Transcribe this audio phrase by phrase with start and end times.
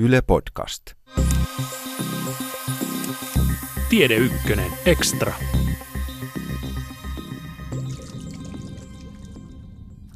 [0.00, 0.82] Yle Podcast.
[3.88, 5.32] Tiede Ykkönen Extra.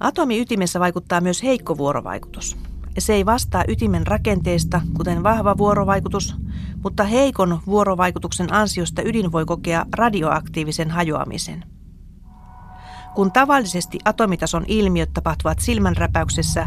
[0.01, 2.57] Atomi ytimessä vaikuttaa myös heikko vuorovaikutus.
[2.99, 6.37] Se ei vastaa ytimen rakenteesta, kuten vahva vuorovaikutus,
[6.83, 11.65] mutta heikon vuorovaikutuksen ansiosta ydin voi kokea radioaktiivisen hajoamisen.
[13.15, 16.67] Kun tavallisesti atomitason ilmiöt tapahtuvat silmänräpäyksessä,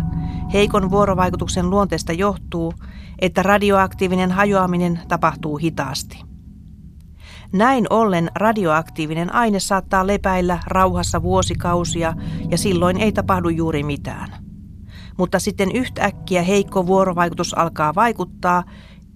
[0.53, 2.73] heikon vuorovaikutuksen luonteesta johtuu,
[3.19, 6.23] että radioaktiivinen hajoaminen tapahtuu hitaasti.
[7.53, 12.13] Näin ollen radioaktiivinen aine saattaa lepäillä rauhassa vuosikausia
[12.51, 14.29] ja silloin ei tapahdu juuri mitään.
[15.17, 18.63] Mutta sitten yhtäkkiä heikko vuorovaikutus alkaa vaikuttaa,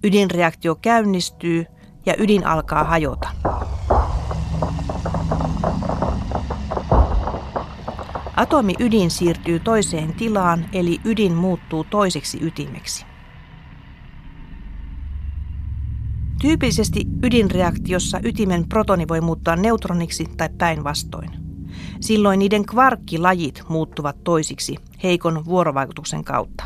[0.04, 1.66] ydinreaktio käynnistyy
[2.06, 3.28] ja ydin alkaa hajota.
[8.36, 13.09] Atomi ydin siirtyy toiseen tilaan, eli ydin muuttuu toiseksi ytimeksi.
[16.40, 21.30] Tyypillisesti ydinreaktiossa ytimen protoni voi muuttaa neutroniksi tai päinvastoin.
[22.00, 26.64] Silloin niiden kvarkkilajit muuttuvat toisiksi heikon vuorovaikutuksen kautta.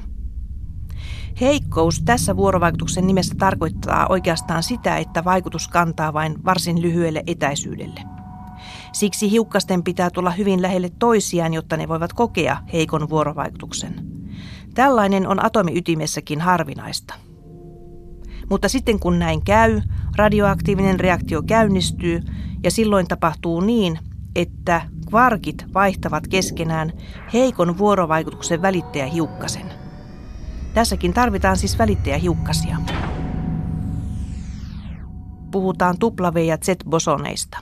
[1.41, 8.01] Heikkous tässä vuorovaikutuksen nimessä tarkoittaa oikeastaan sitä, että vaikutus kantaa vain varsin lyhyelle etäisyydelle.
[8.93, 13.95] Siksi hiukkasten pitää tulla hyvin lähelle toisiaan, jotta ne voivat kokea heikon vuorovaikutuksen.
[14.75, 17.15] Tällainen on atomiytimessäkin harvinaista.
[18.51, 19.81] Mutta sitten kun näin käy,
[20.17, 22.23] radioaktiivinen reaktio käynnistyy
[22.63, 23.99] ja silloin tapahtuu niin,
[24.37, 26.93] että kvarkit vaihtavat keskenään
[27.33, 29.73] heikon vuorovaikutuksen välittäjähiukkasen.
[30.75, 32.77] Tässäkin tarvitaan siis välittäjähiukkasia.
[35.51, 37.59] Puhutaan W- ja Z-bosoneista.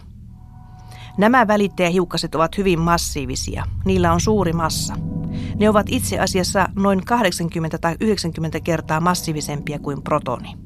[1.18, 3.64] Nämä välittäjähiukkaset ovat hyvin massiivisia.
[3.84, 4.94] Niillä on suuri massa.
[5.58, 10.61] Ne ovat itse asiassa noin 80 tai 90 kertaa massiivisempia kuin protoni.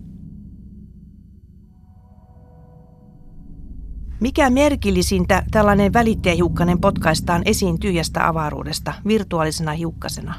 [4.21, 10.35] Mikä merkillisintä, tällainen välittäjähiukkanen potkaistaan esiin tyhjästä avaruudesta virtuaalisena hiukkasena.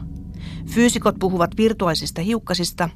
[0.65, 2.89] Fyysikot puhuvat virtuaalisista hiukkasista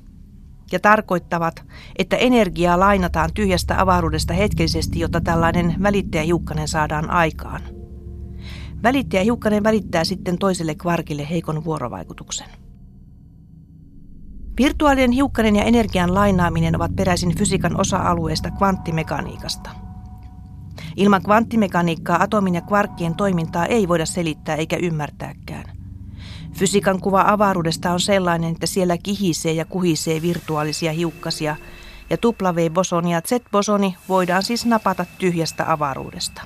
[0.71, 1.63] ja tarkoittavat,
[1.97, 7.61] että energiaa lainataan tyhjästä avaruudesta hetkellisesti, jotta tällainen välittäjähiukkanen saadaan aikaan.
[8.83, 12.47] Välittäjähiukkanen välittää sitten toiselle kvarkille heikon vuorovaikutuksen.
[14.57, 19.69] Virtuaalinen hiukkanen ja energian lainaaminen ovat peräisin fysiikan osa-alueesta kvanttimekaniikasta–
[20.95, 25.77] Ilman kvanttimekaniikkaa atomin ja kvarkkien toimintaa ei voida selittää eikä ymmärtääkään.
[26.53, 31.55] Fysiikan kuva avaruudesta on sellainen, että siellä kihisee ja kuhisee virtuaalisia hiukkasia,
[32.09, 36.41] ja W-bosoni ja Z-bosoni voidaan siis napata tyhjästä avaruudesta.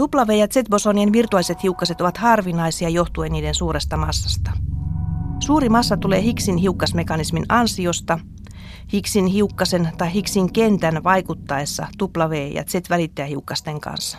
[0.00, 4.50] W- ja Z-bosonien virtuaaliset hiukkaset ovat harvinaisia johtuen niiden suuresta massasta.
[5.40, 8.18] Suuri massa tulee Higgsin hiukkasmekanismin ansiosta–
[8.92, 14.18] Higgsin hiukkasen tai Higgsin kentän vaikuttaessa W- ja Z-välittäjähiukkasten kanssa.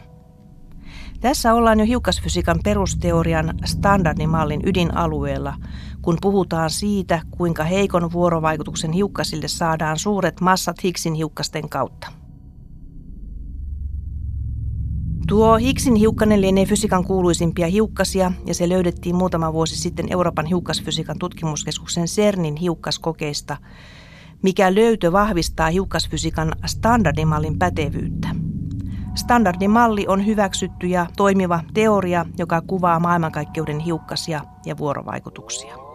[1.21, 5.53] Tässä ollaan jo hiukkasfysiikan perusteorian standardimallin ydinalueella,
[6.01, 12.07] kun puhutaan siitä, kuinka heikon vuorovaikutuksen hiukkasille saadaan suuret massat Higgsin hiukkasten kautta.
[15.27, 21.19] Tuo Higgsin hiukkanen lienee fysiikan kuuluisimpia hiukkasia ja se löydettiin muutama vuosi sitten Euroopan hiukkasfysiikan
[21.19, 23.57] tutkimuskeskuksen CERNin hiukkaskokeista,
[24.43, 28.27] mikä löytö vahvistaa hiukkasfysiikan standardimallin pätevyyttä.
[29.15, 35.86] Standardimalli on hyväksytty ja toimiva teoria, joka kuvaa maailmankaikkeuden hiukkasia ja vuorovaikutuksia.